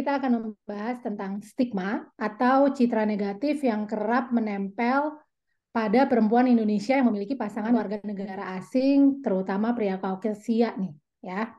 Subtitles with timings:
[0.00, 5.12] kita akan membahas tentang stigma atau citra negatif yang kerap menempel
[5.70, 11.52] pada perempuan Indonesia yang memiliki pasangan warga negara asing, terutama pria Kaukasia nih, ya.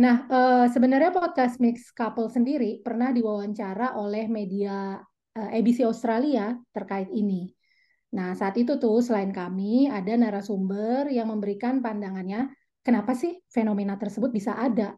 [0.00, 4.96] Nah, eh, sebenarnya podcast Mix Couple sendiri pernah diwawancara oleh media
[5.36, 7.52] eh, ABC Australia terkait ini.
[8.16, 12.48] Nah, saat itu tuh selain kami ada narasumber yang memberikan pandangannya,
[12.80, 14.96] kenapa sih fenomena tersebut bisa ada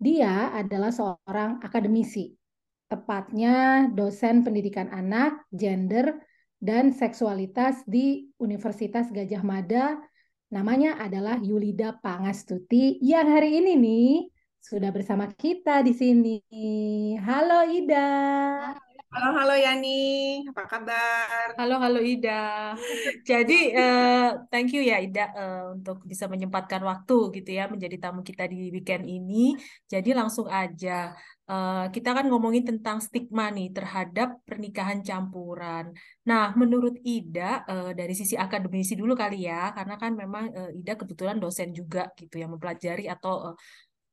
[0.00, 2.32] dia adalah seorang akademisi,
[2.88, 6.16] tepatnya dosen pendidikan anak, gender,
[6.56, 10.00] dan seksualitas di Universitas Gajah Mada.
[10.50, 14.12] Namanya adalah Yulida Pangastuti yang hari ini nih
[14.58, 16.40] sudah bersama kita di sini.
[17.20, 18.08] Halo Ida.
[19.10, 19.98] Halo, halo Yani,
[20.46, 21.58] apa kabar?
[21.58, 22.78] Halo, halo Ida.
[23.30, 28.22] Jadi, uh, thank you ya Ida uh, untuk bisa menyempatkan waktu gitu ya menjadi tamu
[28.22, 29.58] kita di weekend ini.
[29.90, 31.10] Jadi langsung aja,
[31.50, 35.90] uh, kita kan ngomongin tentang stigma nih terhadap pernikahan campuran.
[36.30, 40.94] Nah, menurut Ida uh, dari sisi akademisi dulu kali ya, karena kan memang uh, Ida
[40.94, 43.54] kebetulan dosen juga gitu yang mempelajari atau uh,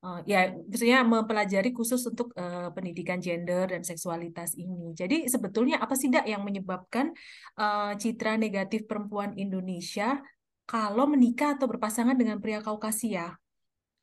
[0.07, 4.95] Uh, ya, maksudnya mempelajari khusus untuk uh, pendidikan gender dan seksualitas ini.
[4.95, 7.11] Jadi sebetulnya apa sih, Dak, yang menyebabkan
[7.59, 10.23] uh, citra negatif perempuan Indonesia
[10.63, 13.35] kalau menikah atau berpasangan dengan pria Kaukasia?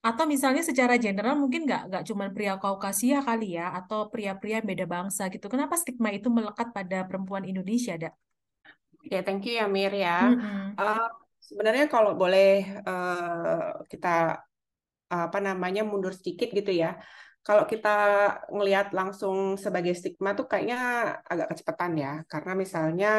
[0.05, 4.84] Atau misalnya secara general mungkin nggak nggak cuma pria Kaukasia kali ya, atau pria-pria beda
[4.84, 5.48] bangsa gitu.
[5.48, 8.12] Kenapa stigma itu melekat pada perempuan Indonesia, Dak?
[9.08, 10.20] Ya, thank you ya Mir ya.
[10.20, 10.64] Mm -hmm.
[10.77, 11.08] uh,
[11.41, 14.44] sebenarnya kalau boleh uh, kita
[15.10, 16.98] apa namanya mundur sedikit gitu ya.
[17.44, 17.88] Kalau kita
[18.48, 20.78] ngelihat langsung sebagai stigma tuh kayaknya
[21.28, 23.11] agak kecepatan ya, karena misalnya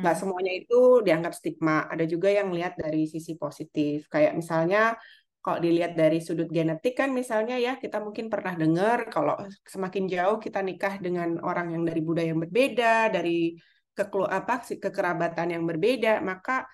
[0.00, 0.20] nggak hmm.
[0.24, 1.84] semuanya itu dianggap stigma.
[1.92, 4.96] Ada juga yang lihat dari sisi positif, kayak misalnya
[5.44, 9.36] kalau dilihat dari sudut genetik kan misalnya ya kita mungkin pernah dengar kalau
[9.68, 13.52] semakin jauh kita nikah dengan orang yang dari budaya yang berbeda, dari
[13.92, 16.64] kekelu apa kekerabatan yang berbeda, maka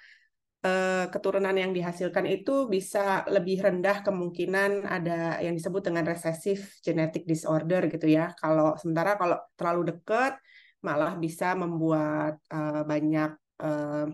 [0.60, 7.24] Eh, keturunan yang dihasilkan itu bisa lebih rendah kemungkinan ada yang disebut dengan recessive genetic
[7.24, 8.36] disorder gitu ya.
[8.36, 10.36] Kalau sementara kalau terlalu dekat
[10.84, 14.04] malah bisa membuat uh, banyak uh,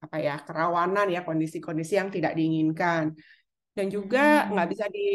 [0.00, 3.12] apa ya kerawanan ya kondisi-kondisi yang tidak diinginkan.
[3.76, 4.72] Dan juga nggak hmm.
[4.72, 5.06] bisa di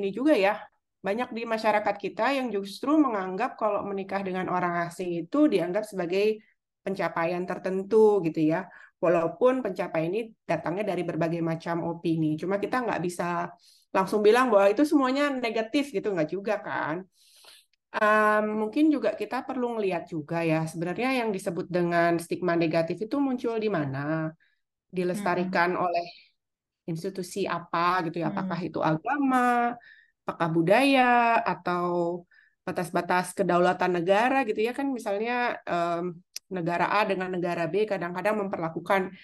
[0.00, 0.56] ini juga ya
[1.04, 6.40] banyak di masyarakat kita yang justru menganggap kalau menikah dengan orang asing itu dianggap sebagai
[6.80, 8.64] pencapaian tertentu gitu ya
[9.00, 12.36] walaupun pencapaian ini datangnya dari berbagai macam opini.
[12.36, 13.48] Cuma kita nggak bisa
[13.90, 16.96] langsung bilang bahwa itu semuanya negatif gitu, nggak juga kan.
[17.90, 23.16] Um, mungkin juga kita perlu ngelihat juga ya, sebenarnya yang disebut dengan stigma negatif itu
[23.18, 24.30] muncul di mana?
[24.86, 25.82] Dilestarikan hmm.
[25.82, 26.06] oleh
[26.86, 28.68] institusi apa gitu ya, apakah hmm.
[28.70, 29.74] itu agama,
[30.22, 32.22] apakah budaya, atau
[32.60, 36.14] batas-batas kedaulatan negara gitu ya kan misalnya um,
[36.50, 39.14] negara A dengan negara B kadang-kadang memperlakukan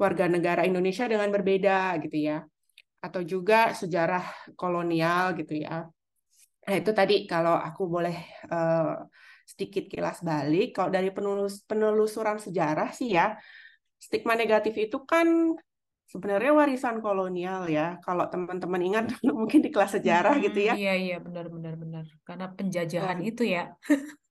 [0.00, 2.42] warga negara Indonesia dengan berbeda gitu ya
[3.02, 5.86] atau juga sejarah kolonial gitu ya
[6.62, 8.16] nah itu tadi kalau aku boleh
[8.48, 9.02] uh,
[9.42, 13.34] sedikit kilas balik kalau dari penelus penelusuran sejarah sih ya
[13.98, 15.58] stigma negatif itu kan
[16.12, 17.96] sebenarnya warisan kolonial ya.
[18.04, 19.04] Kalau teman-teman ingat
[19.40, 20.74] mungkin di kelas sejarah hmm, gitu ya.
[20.76, 22.04] Iya iya benar benar benar.
[22.28, 23.24] Karena penjajahan nah.
[23.24, 23.72] itu ya.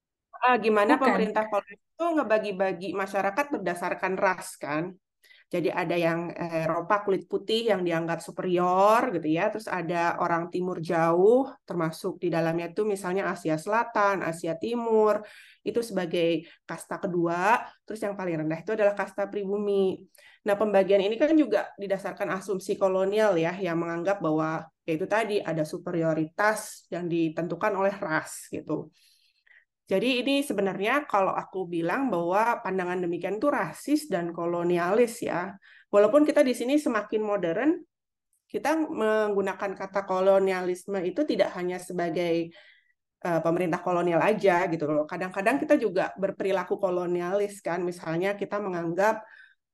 [0.43, 1.05] ah, gimana Bukan.
[1.05, 4.91] pemerintah kolonial itu ngebagi-bagi masyarakat berdasarkan ras kan.
[5.51, 10.79] Jadi ada yang Eropa kulit putih yang dianggap superior gitu ya, terus ada orang timur
[10.79, 15.19] jauh termasuk di dalamnya itu misalnya Asia Selatan, Asia Timur
[15.67, 19.99] itu sebagai kasta kedua, terus yang paling rendah itu adalah kasta pribumi.
[20.47, 25.67] Nah, pembagian ini kan juga didasarkan asumsi kolonial ya yang menganggap bahwa yaitu tadi ada
[25.67, 28.87] superioritas yang ditentukan oleh ras gitu.
[29.91, 35.51] Jadi ini sebenarnya kalau aku bilang bahwa pandangan demikian itu rasis dan kolonialis ya.
[35.91, 37.75] Walaupun kita di sini semakin modern,
[38.47, 42.55] kita menggunakan kata kolonialisme itu tidak hanya sebagai
[43.27, 45.03] uh, pemerintah kolonial aja gitu loh.
[45.03, 47.83] Kadang-kadang kita juga berperilaku kolonialis kan.
[47.83, 49.27] Misalnya kita menganggap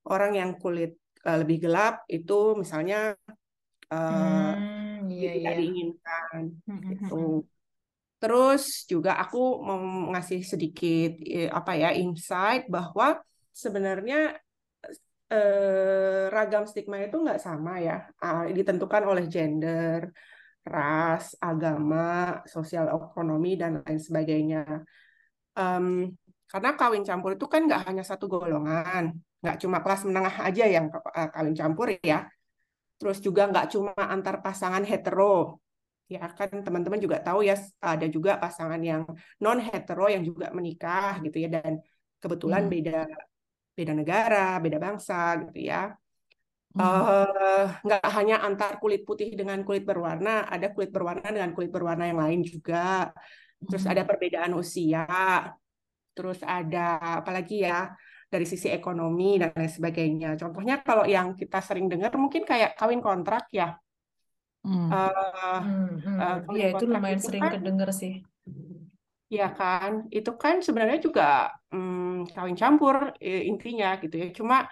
[0.10, 0.98] orang yang kulit
[1.30, 3.14] uh, lebih gelap itu misalnya
[3.94, 5.60] uh, hmm, iya, tidak iya.
[5.62, 7.22] diinginkan hmm, hmm, gitu.
[8.18, 9.80] Terus juga aku mau
[10.14, 13.22] ngasih sedikit eh, apa ya insight bahwa
[13.54, 14.38] sebenarnya
[15.34, 20.02] eh, ragam stigma itu nggak sama ya, ah, ditentukan oleh gender,
[20.66, 24.84] ras, agama, sosial ekonomi dan lain sebagainya.
[25.58, 26.14] Um,
[26.48, 29.04] karena kawin campur itu kan nggak hanya satu golongan,
[29.44, 32.26] nggak cuma kelas menengah aja yang eh, kawin campur ya.
[32.98, 35.62] Terus juga nggak cuma antar pasangan hetero,
[36.08, 39.04] ya kan teman-teman juga tahu ya ada juga pasangan yang
[39.44, 41.84] non hetero yang juga menikah gitu ya dan
[42.24, 42.74] kebetulan hmm.
[42.74, 43.00] beda
[43.78, 45.94] beda negara, beda bangsa gitu ya.
[46.78, 52.06] Uh, nggak hanya antar kulit putih dengan kulit berwarna, ada kulit berwarna dengan kulit berwarna
[52.10, 53.14] yang lain juga.
[53.58, 55.06] Terus ada perbedaan usia,
[56.14, 57.94] terus ada apalagi ya
[58.30, 60.30] dari sisi ekonomi dan lain sebagainya.
[60.38, 63.78] Contohnya kalau yang kita sering dengar mungkin kayak kawin kontrak ya.
[64.68, 64.92] Hmm.
[64.92, 66.20] Uh, hmm.
[66.20, 68.14] Uh, ya itu lumayan itu sering kan, kedenger sih.
[69.32, 74.28] Ya kan, itu kan sebenarnya juga hmm, kawin campur intinya gitu ya.
[74.36, 74.68] Cuma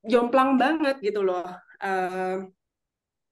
[0.00, 1.44] jomplang banget gitu loh.
[1.76, 2.48] Uh,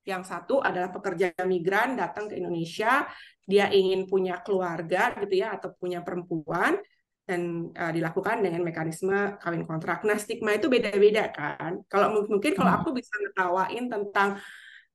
[0.06, 3.08] yang satu adalah pekerja migran datang ke Indonesia,
[3.42, 6.78] dia ingin punya keluarga gitu ya atau punya perempuan
[7.26, 10.06] dan uh, dilakukan dengan mekanisme kawin kontrak.
[10.06, 11.82] Nah, stigma itu beda-beda kan.
[11.90, 12.78] Kalau mungkin kalau hmm.
[12.84, 14.38] aku bisa ngetawain tentang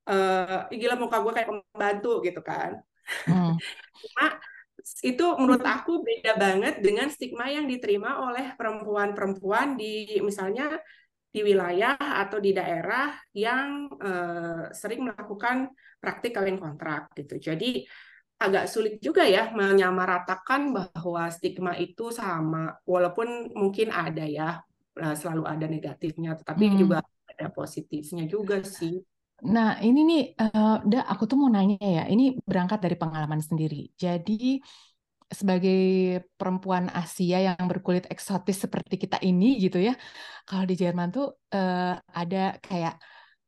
[0.08, 2.80] uh, gila muka gue kayak pembantu gitu kan.
[3.26, 3.54] Hmm.
[4.02, 4.26] Cuma
[4.82, 10.74] itu menurut aku beda banget dengan stigma yang diterima oleh perempuan-perempuan di misalnya
[11.32, 15.70] di wilayah atau di daerah yang uh, sering melakukan
[16.02, 17.38] praktik kawin kontrak gitu.
[17.38, 17.86] Jadi
[18.42, 24.58] agak sulit juga ya menyamaratakan bahwa stigma itu sama walaupun mungkin ada ya
[24.98, 26.76] eh, selalu ada negatifnya tetapi hmm.
[26.76, 28.98] juga ada positifnya juga sih.
[29.42, 33.90] Nah, ini nih, uh, da, aku tuh mau nanya ya, ini berangkat dari pengalaman sendiri.
[33.98, 34.62] Jadi,
[35.32, 35.80] sebagai
[36.38, 39.96] perempuan Asia yang berkulit eksotis seperti kita ini gitu ya,
[40.44, 43.00] kalau di Jerman tuh uh, ada kayak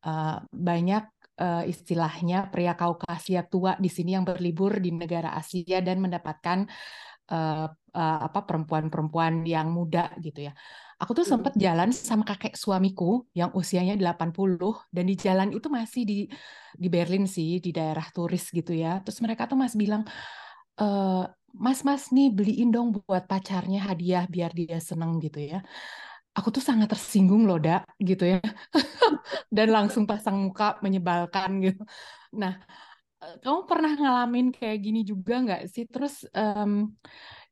[0.03, 1.05] uh, banyak
[1.39, 6.65] uh, istilahnya pria Kaukasia tua di sini yang berlibur di negara Asia dan mendapatkan
[7.31, 10.53] uh, uh, apa perempuan-perempuan yang muda gitu ya.
[10.95, 16.01] Aku tuh sempat jalan sama kakek suamiku yang usianya 80 dan di jalan itu masih
[16.07, 16.17] di
[16.75, 19.03] di Berlin sih, di daerah turis gitu ya.
[19.03, 20.03] Terus mereka tuh masih bilang
[20.79, 20.87] e,
[21.51, 25.59] mas-mas nih beliin dong buat pacarnya hadiah biar dia seneng gitu ya.
[26.35, 28.39] Aku tuh sangat tersinggung loh, Dak, gitu ya.
[29.55, 31.83] Dan langsung pasang muka menyebalkan gitu.
[32.35, 32.59] Nah,
[33.23, 35.83] eh, kamu pernah ngalamin kayak gini juga nggak sih?
[35.87, 36.91] Terus um,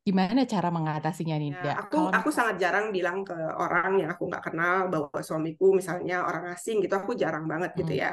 [0.04, 1.52] gimana cara mengatasinya nih?
[1.64, 2.12] Ya, aku Kalau...
[2.12, 6.84] aku sangat jarang bilang ke orang yang aku nggak kenal bahwa suamiku misalnya orang asing
[6.84, 6.92] gitu.
[7.00, 7.92] Aku jarang banget gitu hmm.
[7.96, 8.12] gitu ya.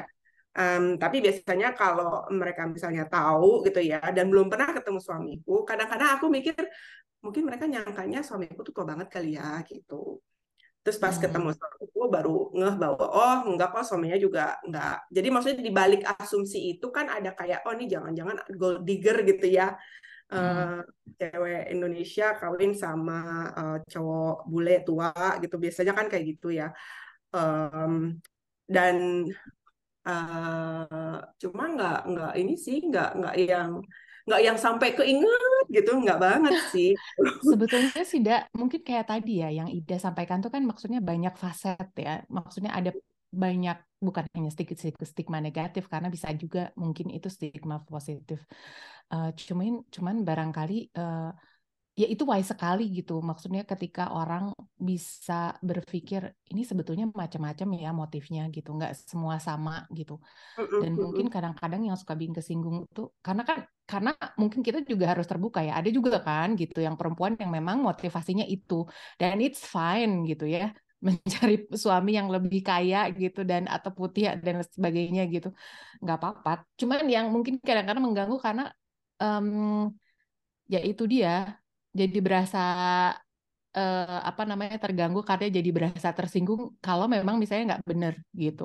[0.51, 6.19] Um, tapi biasanya kalau mereka misalnya tahu gitu ya dan belum pernah ketemu suamiku, kadang-kadang
[6.19, 6.59] aku mikir
[7.23, 10.19] mungkin mereka nyangkanya suamiku tuh tua banget kali ya gitu.
[10.81, 11.23] Terus pas hmm.
[11.23, 15.07] ketemu suamiku baru ngeh bahwa oh enggak kok suaminya juga enggak.
[15.11, 19.47] Jadi maksudnya di balik asumsi itu kan ada kayak oh ini jangan-jangan gold digger gitu
[19.47, 19.75] ya.
[20.31, 20.79] Uh,
[21.19, 25.11] cewek Indonesia kawin sama uh, cowok bule tua
[25.43, 25.59] gitu.
[25.59, 26.71] Biasanya kan kayak gitu ya.
[27.35, 28.15] Um,
[28.63, 29.27] dan
[30.07, 33.71] uh, cuma nggak nggak ini sih nggak nggak yang
[34.23, 35.91] nggak yang sampai keinget gitu.
[35.99, 36.95] Nggak banget sih.
[37.51, 41.91] Sebetulnya sih tidak mungkin kayak tadi ya yang Ida sampaikan tuh kan maksudnya banyak faset
[41.99, 42.23] ya.
[42.31, 42.95] Maksudnya ada
[43.31, 48.41] banyak bukan hanya sedikit stigma negatif karena bisa juga mungkin itu stigma positif
[49.13, 51.31] uh, cuman cuman barangkali uh,
[51.91, 53.19] ya itu wise sekali gitu.
[53.19, 60.17] Maksudnya ketika orang bisa berpikir ini sebetulnya macam-macam ya motifnya gitu, nggak semua sama gitu.
[60.55, 65.27] Dan mungkin kadang-kadang yang suka bikin kesinggung itu karena kan karena mungkin kita juga harus
[65.27, 65.77] terbuka ya.
[65.77, 68.87] Ada juga kan gitu yang perempuan yang memang motivasinya itu
[69.19, 70.71] dan it's fine gitu ya
[71.07, 71.53] mencari
[71.83, 75.49] suami yang lebih kaya gitu dan atau putih dan sebagainya gitu
[76.01, 78.63] nggak apa-apa cuman yang mungkin kadang-kadang mengganggu karena
[79.23, 79.47] um,
[80.73, 81.57] ya itu dia
[81.99, 82.59] jadi berasa
[83.77, 88.63] uh, apa namanya terganggu karena jadi berasa tersinggung kalau memang misalnya nggak bener gitu.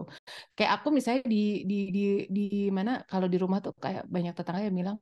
[0.56, 1.36] Kayak aku misalnya di
[1.70, 2.00] di di
[2.36, 2.42] di
[2.76, 4.98] mana kalau di rumah tuh kayak banyak tetangga yang bilang,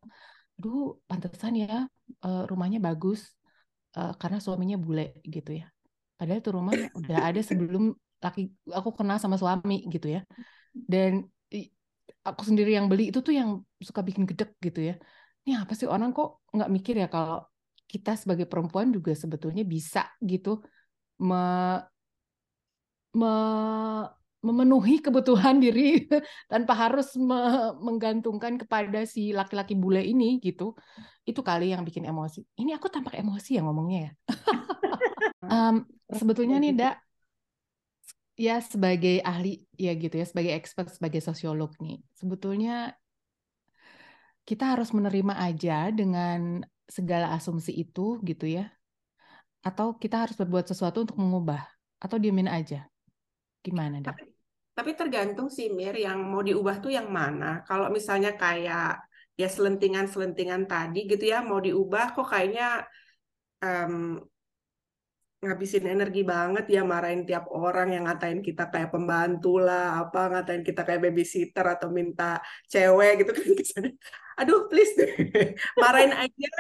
[0.58, 1.88] "Aduh, pantesan ya
[2.24, 3.20] uh, rumahnya bagus
[3.96, 5.02] uh, karena suaminya bule
[5.34, 5.74] gitu ya."
[6.18, 10.21] Padahal tuh rumah udah ada sebelum laki aku kenal sama suami gitu ya.
[10.73, 11.28] Dan
[12.25, 14.94] aku sendiri yang beli itu tuh yang suka bikin gedek gitu ya.
[15.44, 17.44] Ini apa sih orang kok nggak mikir ya kalau
[17.85, 20.64] kita sebagai perempuan juga sebetulnya bisa gitu
[21.21, 21.37] me,
[23.14, 23.33] me,
[24.40, 26.09] memenuhi kebutuhan diri
[26.52, 30.73] tanpa harus me, menggantungkan kepada si laki-laki bule ini gitu.
[31.28, 32.40] Itu kali yang bikin emosi.
[32.56, 34.12] Ini aku tampak emosi ya ngomongnya ya.
[35.50, 35.76] um,
[36.10, 36.96] sebetulnya nih, Dak,
[38.34, 42.94] ya sebagai ahli ya gitu ya, sebagai expert, sebagai sosiolog nih, sebetulnya
[44.44, 48.68] kita harus menerima aja dengan segala asumsi itu gitu ya?
[49.64, 51.64] Atau kita harus berbuat sesuatu untuk mengubah?
[51.96, 52.84] Atau diemin aja?
[53.64, 54.12] Gimana deh?
[54.12, 54.24] Tapi,
[54.76, 57.64] tapi tergantung sih Mir, yang mau diubah tuh yang mana.
[57.64, 59.00] Kalau misalnya kayak
[59.34, 62.86] ya selentingan-selentingan tadi gitu ya mau diubah kok kayaknya
[63.58, 64.22] um,
[65.44, 70.62] ngabisin energi banget ya marahin tiap orang yang ngatain kita kayak pembantu lah apa ngatain
[70.68, 72.40] kita kayak babysitter atau minta
[72.72, 73.44] cewek gitu kan
[74.40, 75.10] aduh please deh.
[75.82, 76.50] Marahin aja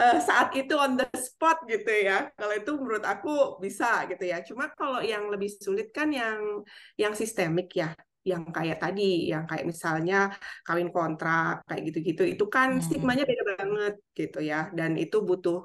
[0.00, 2.32] uh, saat itu on the spot gitu ya.
[2.34, 4.40] Kalau itu menurut aku bisa gitu ya.
[4.44, 6.64] Cuma kalau yang lebih sulit kan yang
[6.96, 7.92] yang sistemik ya.
[8.24, 10.28] Yang kayak tadi, yang kayak misalnya
[10.60, 12.84] kawin kontrak kayak gitu-gitu, itu kan hmm.
[12.84, 15.64] stigmanya beda banget gitu ya, dan itu butuh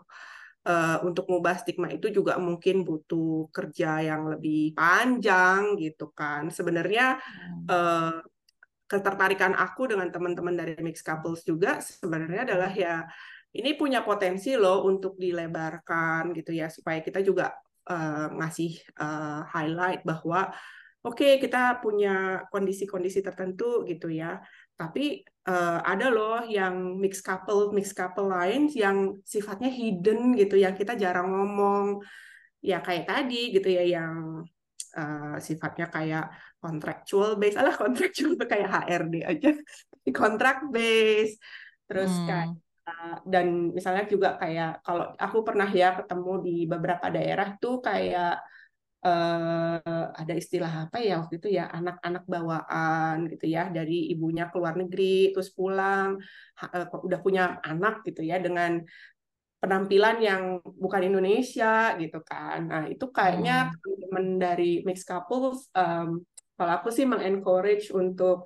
[0.68, 6.48] uh, untuk mengubah stigma itu juga mungkin butuh kerja yang lebih panjang gitu kan.
[6.52, 7.20] Sebenarnya
[7.68, 8.20] uh,
[8.88, 13.08] ketertarikan aku dengan teman-teman dari mixed couples juga sebenarnya adalah ya
[13.54, 17.54] ini punya potensi loh untuk dilebarkan gitu ya supaya kita juga
[17.90, 20.50] uh, ngasih uh, highlight bahwa
[21.04, 24.40] oke okay, kita punya kondisi-kondisi tertentu gitu ya.
[24.74, 30.74] Tapi uh, ada loh yang mix couple mix couple lain yang sifatnya hidden gitu yang
[30.74, 32.00] kita jarang ngomong.
[32.64, 34.48] Ya kayak tadi gitu ya yang
[34.96, 36.32] uh, sifatnya kayak
[36.64, 39.52] contractual base alah contractual kayak HRD aja.
[40.10, 41.36] Kontrak base
[41.84, 42.28] terus hmm.
[42.28, 42.50] kayak
[42.88, 48.40] uh, dan misalnya juga kayak kalau aku pernah ya ketemu di beberapa daerah tuh kayak
[49.04, 54.56] uh, ada istilah apa ya waktu itu ya anak-anak bawaan gitu ya dari ibunya ke
[54.58, 56.18] luar negeri terus pulang
[56.64, 58.82] uh, udah punya anak gitu ya dengan
[59.64, 62.68] penampilan yang bukan Indonesia gitu kan.
[62.68, 64.00] Nah, itu kayaknya hmm.
[64.04, 66.20] teman dari mixed couples um,
[66.60, 68.44] kalau aku sih mengencourage untuk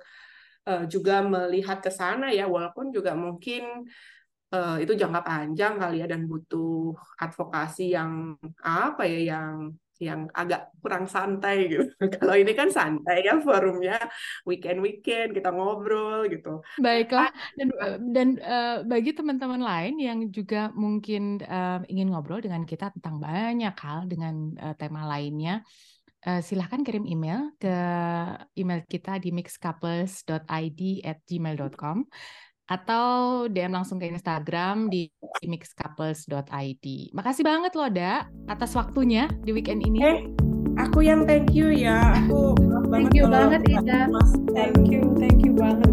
[0.70, 3.90] uh, juga melihat ke sana ya walaupun juga mungkin
[4.54, 10.70] uh, itu jangka panjang kali ya dan butuh advokasi yang apa ya yang yang agak
[10.78, 11.90] kurang santai gitu.
[12.18, 13.98] Kalau ini kan santai ya forumnya
[14.46, 16.62] weekend-weekend kita ngobrol gitu.
[16.78, 17.74] Baiklah dan
[18.14, 23.74] dan uh, bagi teman-teman lain yang juga mungkin uh, ingin ngobrol dengan kita tentang banyak
[23.74, 25.66] hal dengan uh, tema lainnya,
[26.26, 27.74] uh, silahkan kirim email ke
[28.54, 31.98] email kita di mixcouples.id@gmail.com
[32.68, 35.08] atau DM langsung ke Instagram di
[35.40, 36.86] mixcouples.id.
[37.16, 39.98] Makasih banget loh, Da, atas waktunya di weekend ini.
[40.04, 40.18] Eh,
[40.76, 42.12] aku yang thank you ya.
[42.24, 42.52] Aku
[42.92, 44.12] thank you banget, Ida.
[44.52, 45.88] Thank you, thank you banget.